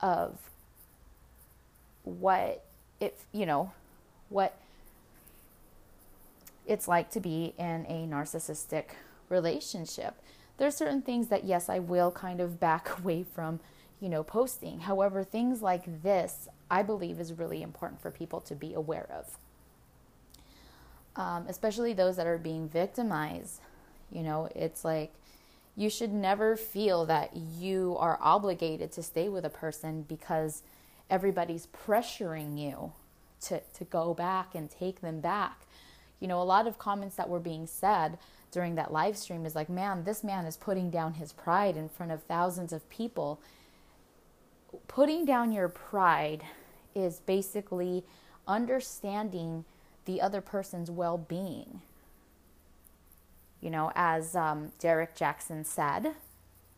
of 0.00 0.38
what 2.04 2.64
it, 3.00 3.18
you 3.32 3.46
know, 3.46 3.72
what 4.28 4.58
it's 6.66 6.86
like 6.86 7.10
to 7.10 7.20
be 7.20 7.54
in 7.58 7.86
a 7.88 8.06
narcissistic 8.06 8.84
relationship. 9.28 10.14
There 10.58 10.68
are 10.68 10.72
certain 10.72 11.02
things 11.02 11.28
that, 11.28 11.44
yes, 11.44 11.68
I 11.68 11.78
will 11.78 12.10
kind 12.10 12.40
of 12.40 12.60
back 12.60 12.98
away 12.98 13.24
from, 13.24 13.60
you 14.00 14.08
know, 14.08 14.22
posting. 14.22 14.80
However, 14.80 15.24
things 15.24 15.62
like 15.62 16.02
this, 16.02 16.48
I 16.70 16.82
believe, 16.82 17.18
is 17.18 17.32
really 17.32 17.62
important 17.62 18.02
for 18.02 18.10
people 18.10 18.40
to 18.42 18.54
be 18.54 18.74
aware 18.74 19.08
of. 19.10 19.38
Um, 21.16 21.46
especially 21.48 21.94
those 21.94 22.16
that 22.16 22.26
are 22.26 22.38
being 22.38 22.68
victimized. 22.68 23.60
You 24.12 24.22
know, 24.22 24.48
it's 24.54 24.84
like 24.84 25.12
you 25.74 25.90
should 25.90 26.12
never 26.12 26.56
feel 26.56 27.06
that 27.06 27.36
you 27.36 27.96
are 27.98 28.18
obligated 28.20 28.92
to 28.92 29.02
stay 29.02 29.28
with 29.28 29.44
a 29.44 29.50
person 29.50 30.02
because 30.02 30.62
everybody's 31.10 31.66
pressuring 31.66 32.58
you 32.58 32.92
to, 33.42 33.60
to 33.74 33.84
go 33.84 34.14
back 34.14 34.54
and 34.54 34.70
take 34.70 35.00
them 35.00 35.20
back. 35.20 35.62
You 36.20 36.28
know, 36.28 36.40
a 36.40 36.44
lot 36.44 36.66
of 36.66 36.78
comments 36.78 37.16
that 37.16 37.28
were 37.28 37.40
being 37.40 37.66
said 37.66 38.18
during 38.50 38.74
that 38.76 38.92
live 38.92 39.16
stream 39.16 39.46
is 39.46 39.54
like, 39.54 39.68
man, 39.68 40.04
this 40.04 40.24
man 40.24 40.44
is 40.44 40.56
putting 40.56 40.90
down 40.90 41.14
his 41.14 41.32
pride 41.32 41.76
in 41.76 41.88
front 41.88 42.12
of 42.12 42.22
thousands 42.22 42.72
of 42.72 42.88
people. 42.88 43.40
Putting 44.88 45.24
down 45.24 45.52
your 45.52 45.68
pride 45.68 46.42
is 46.94 47.20
basically 47.20 48.04
understanding 48.46 49.64
the 50.06 50.20
other 50.20 50.40
person's 50.40 50.90
well 50.90 51.18
being. 51.18 51.82
You 53.60 53.70
know, 53.70 53.92
as 53.94 54.34
um, 54.34 54.72
Derrick 54.78 55.16
Jaxn 55.16 55.66
said, 55.66 56.14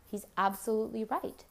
he's 0.09 0.25
absolutely 0.37 1.03
right. 1.03 1.45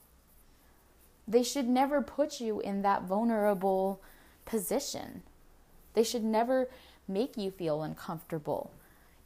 They 1.31 1.45
should 1.45 1.69
never 1.69 2.03
put 2.03 2.41
you 2.41 2.59
in 2.59 2.83
that 2.83 3.05
vulnerable 3.05 4.01
position. 4.45 5.23
They 5.95 6.03
should 6.03 6.25
never 6.25 6.69
make 7.07 7.37
you 7.37 7.53
feel 7.53 7.85
uncomfortable. 7.85 8.73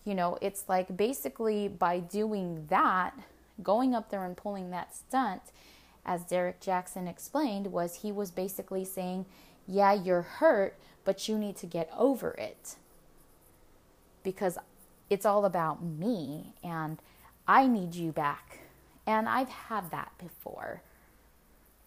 You 0.05 0.15
know, 0.15 0.37
it's 0.43 0.69
like 0.69 0.99
basically 0.99 1.67
by 1.67 2.01
doing 2.01 2.67
that, 2.69 3.15
going 3.63 3.95
up 3.95 4.11
there 4.11 4.27
and 4.27 4.37
pulling 4.37 4.71
that 4.71 4.95
stunt, 4.95 5.41
as 6.05 6.25
Derrick 6.25 6.61
Jaxn 6.61 7.09
explained, 7.09 7.69
was 7.69 8.03
he 8.03 8.13
was 8.13 8.31
basically 8.31 8.85
saying, 8.85 9.25
Yeah, 9.67 9.95
you're 9.95 10.21
hurt, 10.21 10.79
but 11.07 11.27
you 11.27 11.39
need 11.39 11.57
to 11.57 11.67
get 11.67 11.89
over 11.97 12.33
it. 12.33 12.77
Because 14.23 14.59
it's 15.09 15.25
all 15.25 15.47
about 15.47 15.83
me 15.83 16.53
and 16.63 16.99
I 17.49 17.67
need 17.67 17.95
you 17.95 18.13
back. 18.13 18.59
And 19.07 19.27
I've 19.27 19.49
had 19.49 19.91
that 19.91 20.13
before. 20.19 20.83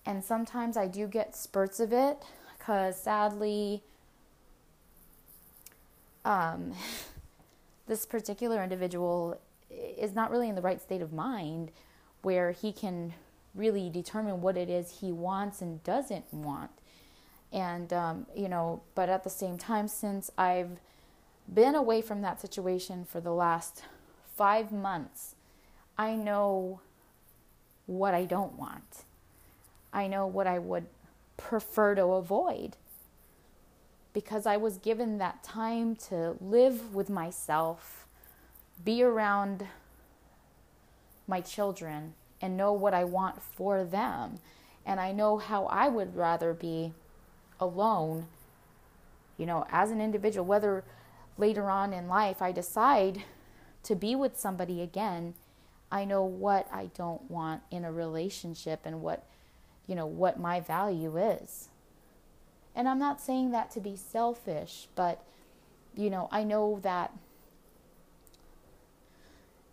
And 0.07 0.23
sometimes 0.23 0.77
I 0.77 0.87
do 0.87 1.05
get 1.05 1.35
spurts 1.35 1.81
of 1.81 1.91
it 1.91 2.23
because 2.57 2.99
sadly, 2.99 3.83
um, 6.23 6.73
this 7.87 8.05
particular 8.05 8.63
individual 8.63 9.37
is 9.69 10.15
not 10.15 10.31
really 10.31 10.47
in 10.47 10.55
the 10.55 10.61
right 10.61 10.81
state 10.81 11.01
of 11.01 11.11
mind 11.11 11.71
where 12.21 12.51
he 12.51 12.71
can 12.71 13.13
really 13.53 13.89
determine 13.89 14.41
what 14.41 14.55
it 14.55 14.69
is 14.69 15.01
he 15.01 15.11
wants 15.11 15.61
and 15.61 15.83
doesn't 15.83 16.33
want. 16.33 16.71
And, 17.51 17.91
um, 17.91 18.27
you 18.33 18.47
know, 18.47 18.83
but 18.95 19.09
at 19.09 19.25
the 19.25 19.29
same 19.29 19.57
time, 19.57 19.89
since 19.89 20.31
I've 20.37 20.79
been 21.53 21.75
away 21.75 22.01
from 22.01 22.21
that 22.21 22.39
situation 22.39 23.03
for 23.03 23.19
the 23.19 23.31
last 23.31 23.83
five 24.37 24.71
months, 24.71 25.35
I 25.97 26.15
know 26.15 26.79
what 27.87 28.13
I 28.13 28.23
don't 28.23 28.57
want. 28.57 29.03
I 29.93 30.07
know 30.07 30.27
what 30.27 30.47
I 30.47 30.59
would 30.59 30.87
prefer 31.37 31.95
to 31.95 32.03
avoid 32.03 32.77
because 34.13 34.45
I 34.45 34.57
was 34.57 34.77
given 34.77 35.19
that 35.19 35.43
time 35.43 35.95
to 36.07 36.35
live 36.41 36.95
with 36.95 37.09
myself, 37.09 38.07
be 38.83 39.03
around 39.03 39.67
my 41.27 41.41
children, 41.41 42.15
and 42.41 42.57
know 42.57 42.73
what 42.73 42.93
I 42.93 43.03
want 43.03 43.41
for 43.41 43.83
them. 43.83 44.39
And 44.85 44.99
I 44.99 45.11
know 45.11 45.37
how 45.37 45.65
I 45.65 45.89
would 45.89 46.15
rather 46.15 46.53
be 46.53 46.93
alone, 47.59 48.27
you 49.37 49.45
know, 49.45 49.67
as 49.71 49.91
an 49.91 50.01
individual, 50.01 50.45
whether 50.45 50.83
later 51.37 51.69
on 51.69 51.93
in 51.93 52.07
life 52.07 52.41
I 52.41 52.51
decide 52.51 53.23
to 53.83 53.95
be 53.95 54.15
with 54.15 54.39
somebody 54.39 54.81
again, 54.81 55.35
I 55.91 56.05
know 56.05 56.23
what 56.23 56.67
I 56.71 56.89
don't 56.95 57.29
want 57.29 57.61
in 57.71 57.85
a 57.85 57.91
relationship 57.91 58.81
and 58.83 59.01
what, 59.01 59.25
you 59.87 59.95
know, 59.95 60.05
what 60.05 60.39
my 60.39 60.59
value 60.59 61.17
is. 61.17 61.69
And 62.75 62.87
I'm 62.87 62.99
not 62.99 63.21
saying 63.21 63.51
that 63.51 63.71
to 63.71 63.79
be 63.79 63.95
selfish, 63.95 64.87
but, 64.95 65.23
you 65.95 66.09
know, 66.09 66.27
I 66.31 66.43
know 66.43 66.79
that 66.83 67.11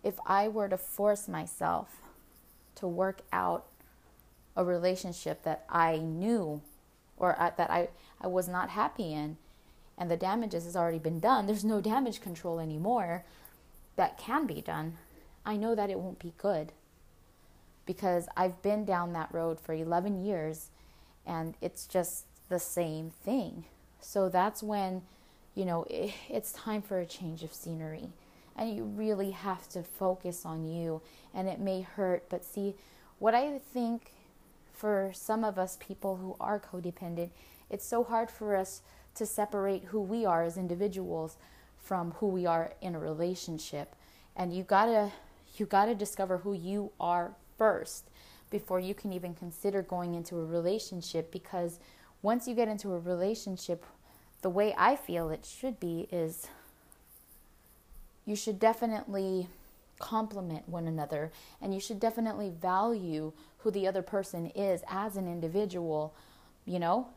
if 0.03 0.15
I 0.25 0.47
were 0.47 0.69
to 0.69 0.77
force 0.77 1.27
myself 1.27 2.01
to 2.75 2.87
work 2.87 3.21
out 3.31 3.65
a 4.55 4.63
relationship 4.63 5.43
that 5.43 5.65
I 5.69 5.97
knew 5.97 6.61
or 7.17 7.35
that 7.57 7.69
I, 7.69 7.89
I 8.21 8.27
was 8.27 8.47
not 8.47 8.69
happy 8.69 9.13
in, 9.13 9.37
and 9.97 10.09
the 10.09 10.17
damages 10.17 10.65
has 10.65 10.75
already 10.75 10.99
been 10.99 11.19
done, 11.19 11.45
there's 11.47 11.65
no 11.65 11.81
damage 11.81 12.21
control 12.21 12.59
anymore 12.59 13.25
that 13.97 14.17
can 14.17 14.47
be 14.47 14.61
done. 14.61 14.97
I 15.45 15.57
know 15.57 15.75
that 15.75 15.89
it 15.89 15.99
won't 15.99 16.19
be 16.19 16.33
good 16.37 16.71
because 17.85 18.27
I've 18.35 18.61
been 18.61 18.85
down 18.85 19.13
that 19.13 19.29
road 19.31 19.59
for 19.59 19.73
11 19.73 20.23
years 20.23 20.69
and 21.25 21.55
it's 21.61 21.85
just 21.85 22.25
the 22.49 22.59
same 22.59 23.09
thing. 23.09 23.65
So 23.99 24.29
that's 24.29 24.61
when, 24.61 25.01
you 25.55 25.65
know, 25.65 25.85
it, 25.89 26.13
it's 26.29 26.51
time 26.51 26.81
for 26.81 26.99
a 26.99 27.05
change 27.05 27.43
of 27.43 27.53
scenery. 27.53 28.09
And 28.57 28.75
you 28.75 28.83
really 28.83 29.31
have 29.31 29.67
to 29.69 29.83
focus 29.83 30.45
on 30.45 30.65
you. 30.65 31.01
And 31.33 31.49
it 31.49 31.59
may 31.59 31.81
hurt, 31.81 32.29
but 32.29 32.45
see, 32.45 32.75
what 33.19 33.35
I 33.35 33.59
think 33.73 34.13
for 34.71 35.11
some 35.13 35.43
of 35.43 35.57
us 35.57 35.77
people 35.79 36.17
who 36.17 36.35
are 36.39 36.59
codependent, 36.59 37.31
it's 37.69 37.85
so 37.85 38.03
hard 38.03 38.29
for 38.29 38.55
us 38.55 38.81
to 39.15 39.25
separate 39.25 39.85
who 39.85 40.01
we 40.01 40.25
are 40.25 40.43
as 40.43 40.57
individuals 40.57 41.37
from 41.77 42.11
who 42.19 42.27
we 42.27 42.45
are 42.45 42.73
in 42.81 42.95
a 42.95 42.99
relationship. 42.99 43.95
And 44.35 44.53
you 44.53 44.63
gotta 44.63 45.11
you 45.57 45.65
gotta 45.65 45.95
discover 45.95 46.37
who 46.39 46.53
you 46.53 46.91
are 46.99 47.33
first 47.57 48.09
before 48.49 48.79
you 48.79 48.93
can 48.93 49.11
even 49.11 49.33
consider 49.33 49.81
going 49.81 50.15
into 50.15 50.37
a 50.37 50.45
relationship 50.45 51.31
because 51.31 51.79
once 52.21 52.47
you 52.47 52.55
get 52.55 52.67
into 52.67 52.93
a 52.93 52.99
relationship, 52.99 53.85
the 54.41 54.49
way 54.49 54.73
I 54.77 54.95
feel 54.95 55.29
it 55.29 55.45
should 55.45 55.79
be 55.79 56.07
is 56.11 56.47
you 58.25 58.35
should 58.35 58.59
definitely 58.59 59.47
complement 59.99 60.67
one 60.67 60.87
another 60.87 61.31
and 61.61 61.73
you 61.73 61.79
should 61.79 61.99
definitely 61.99 62.49
value 62.49 63.31
who 63.59 63.71
the 63.71 63.87
other 63.87 64.01
person 64.01 64.47
is 64.47 64.83
as 64.89 65.17
an 65.17 65.27
individual, 65.27 66.13
you 66.65 66.79
know? 66.79 67.07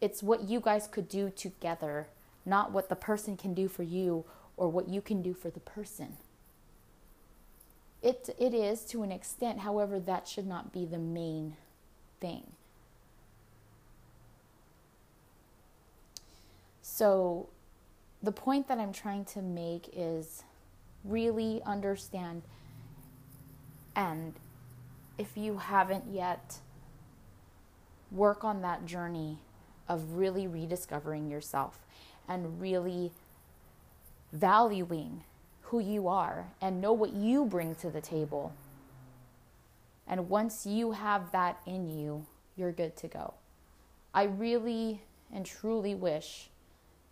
It's 0.00 0.22
what 0.22 0.48
you 0.48 0.60
guys 0.60 0.86
could 0.86 1.08
do 1.08 1.30
together, 1.30 2.08
not 2.46 2.72
what 2.72 2.88
the 2.88 2.96
person 2.96 3.36
can 3.36 3.54
do 3.54 3.68
for 3.68 3.82
you 3.82 4.24
or 4.56 4.68
what 4.68 4.88
you 4.88 5.00
can 5.00 5.22
do 5.22 5.34
for 5.34 5.50
the 5.50 5.60
person. 5.60 6.16
It, 8.08 8.34
it 8.38 8.54
is 8.54 8.86
to 8.86 9.02
an 9.02 9.12
extent, 9.12 9.58
however, 9.58 10.00
that 10.00 10.26
should 10.26 10.46
not 10.46 10.72
be 10.72 10.86
the 10.86 10.96
main 10.96 11.58
thing. 12.22 12.52
So, 16.80 17.50
the 18.22 18.32
point 18.32 18.66
that 18.68 18.78
I'm 18.78 18.94
trying 18.94 19.26
to 19.26 19.42
make 19.42 19.90
is 19.92 20.42
really 21.04 21.60
understand. 21.66 22.44
And 23.94 24.32
if 25.18 25.36
you 25.36 25.58
haven't 25.58 26.04
yet, 26.10 26.60
work 28.10 28.42
on 28.42 28.62
that 28.62 28.86
journey 28.86 29.36
of 29.86 30.14
really 30.14 30.46
rediscovering 30.46 31.30
yourself 31.30 31.78
and 32.26 32.58
really 32.58 33.12
valuing 34.32 35.24
who 35.68 35.80
you 35.80 36.08
are 36.08 36.46
and 36.62 36.80
know 36.80 36.92
what 36.92 37.12
you 37.12 37.44
bring 37.44 37.74
to 37.74 37.90
the 37.90 38.00
table. 38.00 38.52
And 40.06 40.30
once 40.30 40.64
you 40.64 40.92
have 40.92 41.30
that 41.32 41.60
in 41.66 41.90
you, 41.90 42.24
you're 42.56 42.72
good 42.72 42.96
to 42.96 43.08
go. 43.08 43.34
I 44.14 44.24
really 44.24 45.02
and 45.32 45.44
truly 45.44 45.94
wish 45.94 46.48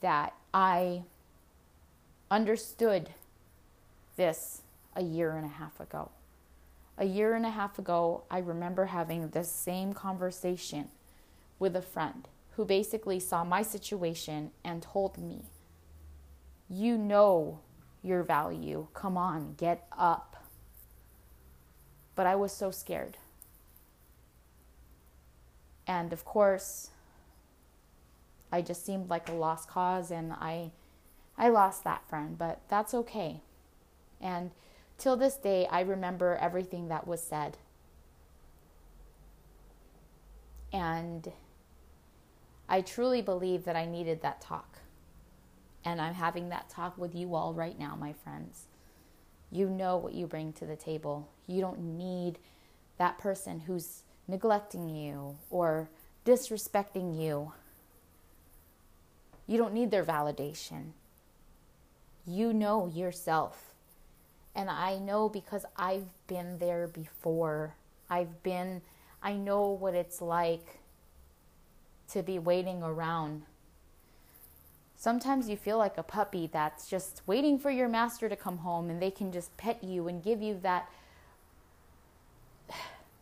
that 0.00 0.32
I 0.54 1.02
understood 2.30 3.10
this 4.16 4.62
a 4.94 5.02
year 5.02 5.32
and 5.32 5.44
a 5.44 5.50
half 5.50 5.78
ago. 5.78 6.10
A 6.96 7.04
year 7.04 7.34
and 7.34 7.44
a 7.44 7.50
half 7.50 7.78
ago, 7.78 8.22
I 8.30 8.38
remember 8.38 8.86
having 8.86 9.28
the 9.28 9.44
same 9.44 9.92
conversation 9.92 10.88
with 11.58 11.76
a 11.76 11.82
friend 11.82 12.26
who 12.52 12.64
basically 12.64 13.20
saw 13.20 13.44
my 13.44 13.60
situation 13.60 14.50
and 14.64 14.82
told 14.82 15.18
me, 15.18 15.42
You 16.70 16.96
know 16.96 17.60
your 18.02 18.22
value. 18.22 18.86
Come 18.94 19.16
on, 19.16 19.54
get 19.56 19.86
up. 19.96 20.44
But 22.14 22.26
I 22.26 22.34
was 22.34 22.52
so 22.52 22.70
scared. 22.70 23.16
And 25.86 26.12
of 26.12 26.24
course, 26.24 26.90
I 28.50 28.62
just 28.62 28.84
seemed 28.84 29.10
like 29.10 29.28
a 29.28 29.32
lost 29.32 29.68
cause 29.68 30.10
and 30.10 30.32
I 30.32 30.70
I 31.38 31.48
lost 31.50 31.84
that 31.84 32.08
friend, 32.08 32.38
but 32.38 32.60
that's 32.68 32.94
okay. 32.94 33.40
And 34.20 34.52
till 34.96 35.16
this 35.16 35.36
day, 35.36 35.66
I 35.66 35.80
remember 35.80 36.36
everything 36.36 36.88
that 36.88 37.06
was 37.06 37.22
said. 37.22 37.58
And 40.72 41.30
I 42.68 42.80
truly 42.80 43.20
believe 43.20 43.64
that 43.64 43.76
I 43.76 43.84
needed 43.84 44.22
that 44.22 44.40
talk. 44.40 44.78
And 45.86 46.00
I'm 46.00 46.14
having 46.14 46.48
that 46.48 46.68
talk 46.68 46.98
with 46.98 47.14
you 47.14 47.36
all 47.36 47.54
right 47.54 47.78
now, 47.78 47.94
my 47.94 48.12
friends. 48.12 48.64
You 49.52 49.70
know 49.70 49.96
what 49.96 50.14
you 50.14 50.26
bring 50.26 50.52
to 50.54 50.66
the 50.66 50.74
table. 50.74 51.28
You 51.46 51.60
don't 51.60 51.96
need 51.96 52.40
that 52.98 53.18
person 53.18 53.60
who's 53.60 54.02
neglecting 54.26 54.88
you 54.90 55.36
or 55.48 55.88
disrespecting 56.24 57.16
you. 57.16 57.52
You 59.46 59.58
don't 59.58 59.72
need 59.72 59.92
their 59.92 60.02
validation. 60.02 60.90
You 62.26 62.52
know 62.52 62.88
yourself. 62.88 63.72
And 64.56 64.68
I 64.68 64.98
know 64.98 65.28
because 65.28 65.64
I've 65.76 66.06
been 66.26 66.58
there 66.58 66.88
before. 66.88 67.76
I've 68.10 68.42
been, 68.42 68.82
I 69.22 69.34
know 69.34 69.70
what 69.70 69.94
it's 69.94 70.20
like 70.20 70.80
to 72.10 72.24
be 72.24 72.40
waiting 72.40 72.82
around. 72.82 73.42
Sometimes 74.98 75.50
you 75.50 75.58
feel 75.58 75.76
like 75.76 75.98
a 75.98 76.02
puppy 76.02 76.48
that's 76.50 76.88
just 76.88 77.20
waiting 77.26 77.58
for 77.58 77.70
your 77.70 77.88
master 77.88 78.30
to 78.30 78.36
come 78.36 78.58
home 78.58 78.88
and 78.88 79.00
they 79.00 79.10
can 79.10 79.30
just 79.30 79.54
pet 79.58 79.84
you 79.84 80.08
and 80.08 80.22
give 80.22 80.40
you 80.40 80.58
that 80.62 80.90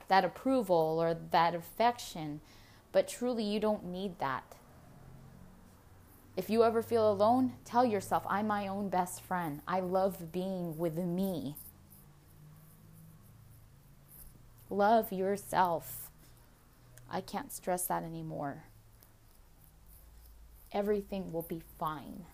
that 0.09 0.25
approval 0.25 0.99
or 1.01 1.17
that 1.33 1.55
affection. 1.55 2.41
But 2.93 3.09
truly 3.09 3.43
you 3.43 3.59
don't 3.59 3.85
need 3.85 4.21
that. 4.21 4.45
If 6.37 6.49
you 6.49 6.63
ever 6.63 6.83
feel 6.83 7.11
alone, 7.11 7.55
tell 7.65 7.85
yourself, 7.85 8.25
I'm 8.29 8.47
my 8.47 8.69
own 8.69 8.89
best 8.89 9.23
friend. 9.23 9.61
I 9.67 9.81
love 9.81 10.33
being 10.33 10.79
with 10.79 10.97
me. 10.97 11.57
Love 14.71 15.13
yourself. 15.13 16.11
I 17.11 17.21
can't 17.21 17.53
stress 17.53 17.87
that 17.87 18.03
anymore. 18.03 18.65
Everything 20.75 21.33
will 21.33 21.43
be 21.43 21.63
fine. 21.79 22.25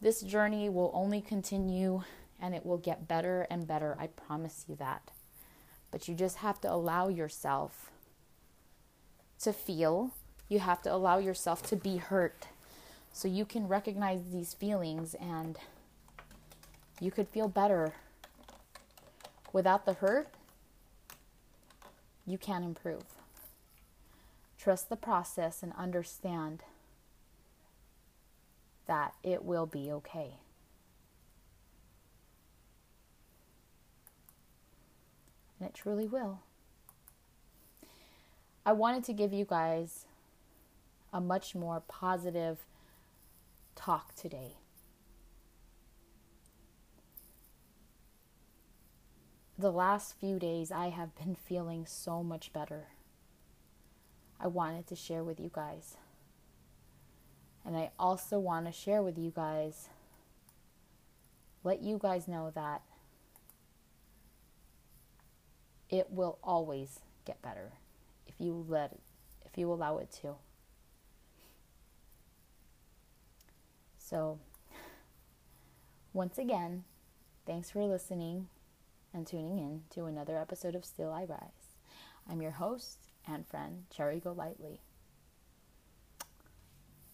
This 0.00 0.22
journey 0.22 0.68
will 0.68 0.92
only 0.94 1.20
continue 1.20 2.04
and 2.40 2.54
it 2.54 2.64
will 2.64 2.78
get 2.78 3.08
better 3.08 3.46
and 3.50 3.66
better. 3.66 3.96
I 3.98 4.06
promise 4.06 4.64
you 4.68 4.76
that. 4.76 5.10
But 5.90 6.06
you 6.06 6.14
just 6.14 6.36
have 6.36 6.60
to 6.60 6.72
allow 6.72 7.08
yourself 7.08 7.90
to 9.40 9.52
feel. 9.52 10.12
You 10.48 10.60
have 10.60 10.82
to 10.82 10.92
allow 10.94 11.18
yourself 11.18 11.62
to 11.64 11.76
be 11.76 11.96
hurt 11.96 12.46
so 13.12 13.28
you 13.28 13.44
can 13.44 13.66
recognize 13.66 14.20
these 14.30 14.54
feelings 14.54 15.14
and 15.14 15.58
you 17.00 17.10
could 17.10 17.28
feel 17.28 17.48
better. 17.48 17.94
Without 19.52 19.86
the 19.86 19.94
hurt, 19.94 20.28
you 22.26 22.38
can 22.38 22.62
improve. 22.62 23.13
Trust 24.64 24.88
the 24.88 24.96
process 24.96 25.62
and 25.62 25.74
understand 25.76 26.62
that 28.86 29.12
it 29.22 29.44
will 29.44 29.66
be 29.66 29.92
okay. 29.92 30.38
And 35.60 35.68
it 35.68 35.74
truly 35.74 36.06
will. 36.06 36.40
I 38.64 38.72
wanted 38.72 39.04
to 39.04 39.12
give 39.12 39.34
you 39.34 39.44
guys 39.44 40.06
a 41.12 41.20
much 41.20 41.54
more 41.54 41.82
positive 41.86 42.60
talk 43.76 44.14
today. 44.14 44.54
The 49.58 49.70
last 49.70 50.18
few 50.18 50.38
days, 50.38 50.72
I 50.72 50.88
have 50.88 51.14
been 51.16 51.34
feeling 51.34 51.84
so 51.84 52.22
much 52.22 52.50
better. 52.54 52.93
I 54.44 54.48
wanted 54.48 54.86
to 54.88 54.94
share 54.94 55.24
with 55.24 55.40
you 55.40 55.50
guys. 55.50 55.96
And 57.64 57.74
I 57.74 57.92
also 57.98 58.38
want 58.38 58.66
to 58.66 58.72
share 58.72 59.02
with 59.02 59.16
you 59.16 59.32
guys, 59.34 59.88
let 61.64 61.82
you 61.82 61.98
guys 61.98 62.28
know 62.28 62.52
that 62.54 62.82
it 65.88 66.10
will 66.10 66.38
always 66.44 67.00
get 67.24 67.40
better 67.40 67.72
if 68.26 68.34
you 68.38 68.66
let 68.68 68.92
it, 68.92 69.00
if 69.46 69.56
you 69.56 69.72
allow 69.72 69.96
it 69.96 70.12
to. 70.20 70.34
So, 73.96 74.38
once 76.12 76.36
again, 76.36 76.84
thanks 77.46 77.70
for 77.70 77.82
listening 77.86 78.48
and 79.14 79.26
tuning 79.26 79.58
in 79.58 79.84
to 79.94 80.04
another 80.04 80.36
episode 80.36 80.74
of 80.74 80.84
Still 80.84 81.10
I 81.10 81.24
Rise. 81.24 81.78
I'm 82.28 82.42
your 82.42 82.50
host 82.50 83.13
and 83.26 83.46
friend, 83.46 83.84
Cherry 83.90 84.20
Golightly. 84.20 84.80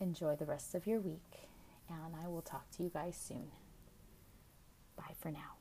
Enjoy 0.00 0.34
the 0.36 0.46
rest 0.46 0.74
of 0.74 0.86
your 0.86 1.00
week, 1.00 1.48
and 1.88 2.14
I 2.22 2.28
will 2.28 2.42
talk 2.42 2.70
to 2.72 2.82
you 2.82 2.90
guys 2.90 3.16
soon. 3.16 3.50
Bye 4.96 5.14
for 5.20 5.30
now. 5.30 5.59